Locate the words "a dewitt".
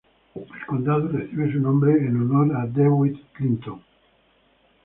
2.59-3.21